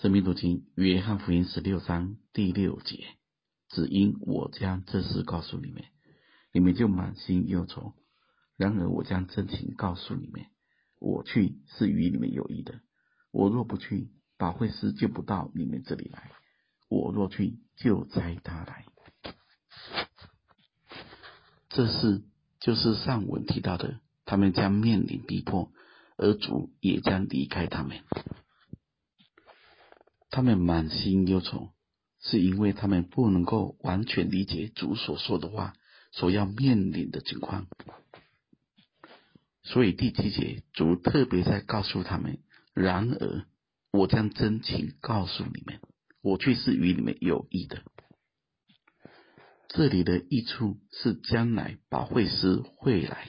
[0.00, 3.04] 生命读经，约翰福音十六章第六节，
[3.68, 5.82] 只因我将这事告诉你们，
[6.52, 7.94] 你们就满心忧愁。
[8.56, 10.46] 然而我将真情告诉你们，
[11.00, 12.80] 我去是与你们有益的。
[13.32, 16.20] 我若不去，保惠师就不到你们这里来；
[16.88, 18.84] 我若去，就差他来。
[21.70, 22.22] 这事
[22.60, 25.72] 就是上文提到的，他们将面临逼迫，
[26.16, 27.98] 而主也将离开他们。
[30.38, 31.72] 他们满心忧愁，
[32.20, 35.72] 是因为他们不能够完全理解主所说的话，
[36.12, 37.66] 所要面临的情况。
[39.64, 42.38] 所以第七节，主特别在告诉他们：
[42.72, 43.46] 然而，
[43.90, 45.80] 我将真情告诉你们，
[46.22, 47.82] 我却是与你们有益的。
[49.68, 53.26] 这里的益处是将来保惠师会来，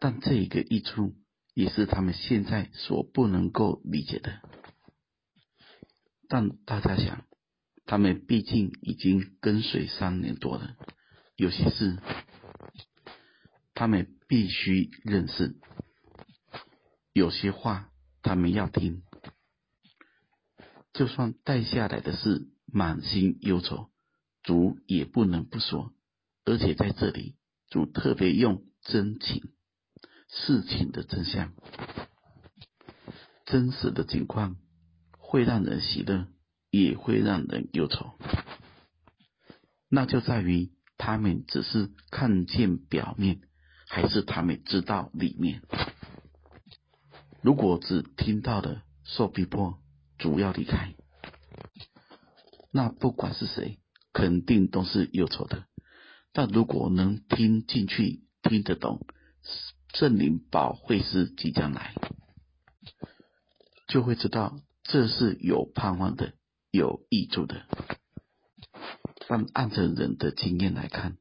[0.00, 1.14] 但这一个益处
[1.54, 4.40] 也是他们现在所不能够理解的。
[6.28, 7.24] 但大家想，
[7.86, 10.76] 他们毕竟已经跟随三年多了，
[11.36, 11.98] 有些事
[13.74, 15.56] 他们必须认识，
[17.12, 17.90] 有些话
[18.22, 19.02] 他们要听。
[20.92, 23.90] 就算带下来的是满心忧愁，
[24.42, 25.92] 主也不能不说。
[26.44, 27.36] 而且在这里，
[27.68, 29.42] 主特别用真情，
[30.28, 31.52] 事情的真相，
[33.44, 34.56] 真实的情况。
[35.34, 36.28] 会让人喜乐，
[36.70, 38.12] 也会让人忧愁。
[39.88, 43.40] 那就在于他们只是看见表面，
[43.88, 45.60] 还是他们知道里面。
[47.42, 49.80] 如果只听到的受逼迫，
[50.18, 50.94] 主要离开，
[52.70, 53.80] 那不管是谁，
[54.12, 55.64] 肯定都是忧愁的。
[56.32, 59.04] 但如果能听进去，听得懂，
[59.94, 61.92] 圣灵保惠师即将来，
[63.88, 64.60] 就会知道。
[64.84, 66.34] 这是有盼望的，
[66.70, 67.66] 有益处的。
[69.26, 71.16] 但按着人的经验来看，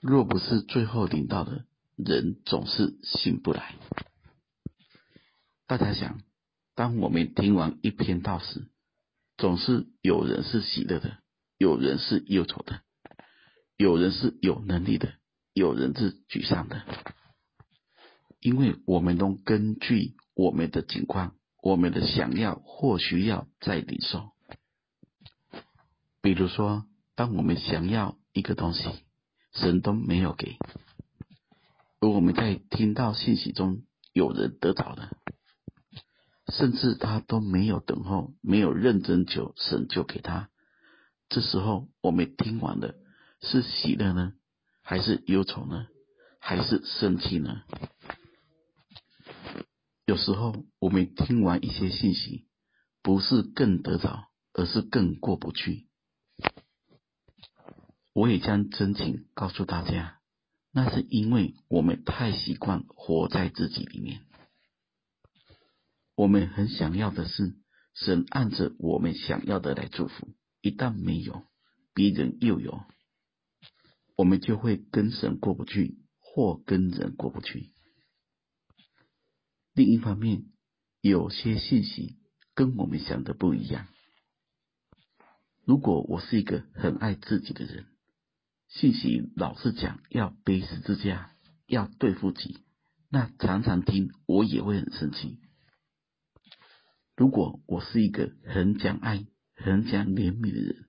[0.00, 3.74] 若不是最后领到的，人总是醒不来。
[5.66, 6.20] 大家想，
[6.74, 8.66] 当我们听完一篇道时，
[9.36, 11.18] 总是有人是喜乐的，
[11.58, 12.80] 有人是忧愁的，
[13.76, 15.12] 有人是有能力的，
[15.52, 16.82] 有人是沮丧的，
[18.40, 21.36] 因为我们都根据我们的情况。
[21.64, 24.32] 我们的想要或需要在领受，
[26.20, 28.86] 比如说，当我们想要一个东西，
[29.54, 30.58] 神都没有给；
[32.00, 33.82] 而我们在听到信息中
[34.12, 35.16] 有人得到了，
[36.52, 40.50] 甚至他都没有等候，没有认真求，神就给他。
[41.30, 42.94] 这时候我们听完了，
[43.40, 44.34] 是喜乐呢，
[44.82, 45.86] 还是忧愁呢，
[46.38, 47.62] 还是生气呢？
[50.14, 52.46] 有时候我们听完一些信息，
[53.02, 55.88] 不是更得着，而是更过不去。
[58.12, 60.20] 我也将真情告诉大家，
[60.70, 64.20] 那是因为我们太习惯活在自己里面。
[66.14, 67.56] 我们很想要的是
[67.96, 70.28] 神按着我们想要的来祝福，
[70.60, 71.42] 一旦没有，
[71.92, 72.84] 别人又有，
[74.16, 77.73] 我们就会跟神过不去，或跟人过不去。
[79.74, 80.44] 另一方面，
[81.00, 82.16] 有些信息
[82.54, 83.88] 跟我们想的不一样。
[85.64, 87.86] 如果我是一个很爱自己的人，
[88.68, 91.32] 信息老是讲要背十字架，
[91.66, 92.60] 要对付己，
[93.10, 95.40] 那常常听我也会很生气。
[97.16, 100.88] 如果我是一个很讲爱、很讲怜悯的人，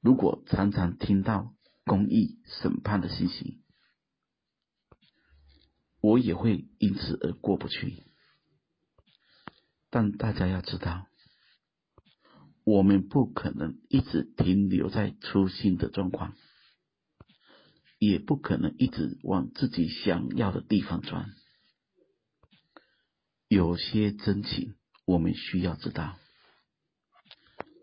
[0.00, 1.54] 如果常常听到
[1.84, 3.62] 公益审判的信息，
[6.00, 8.04] 我也会因此而过不去，
[9.90, 11.06] 但大家要知道，
[12.64, 16.34] 我们不可能一直停留在初心的状况，
[17.98, 21.30] 也不可能一直往自己想要的地方钻。
[23.48, 26.18] 有些真情我们需要知道，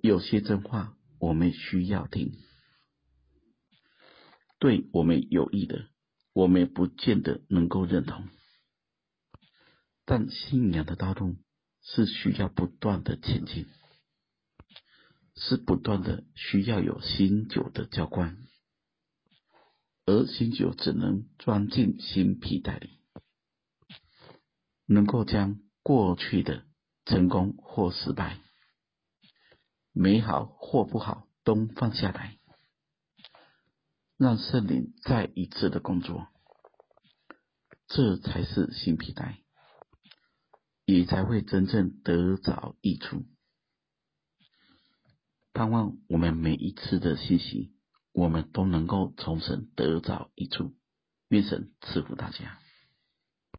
[0.00, 2.32] 有些真话我们需要听，
[4.58, 5.90] 对我们有益的。
[6.38, 8.28] 我们也不见得能够认同，
[10.04, 11.34] 但信仰的道路
[11.82, 13.66] 是需要不断的前进，
[15.34, 18.38] 是不断的需要有新酒的浇灌，
[20.06, 23.00] 而新酒只能装进新皮袋里，
[24.86, 26.64] 能够将过去的
[27.04, 28.38] 成功或失败、
[29.90, 32.37] 美好或不好都放下来。
[34.18, 36.26] 让圣灵再一次的工作，
[37.86, 39.38] 这才是新皮带。
[40.84, 43.26] 也才会真正得着益处。
[45.52, 47.74] 盼望我们每一次的信息，
[48.12, 50.74] 我们都能够从神得着益处。
[51.28, 52.58] 愿神赐福大家。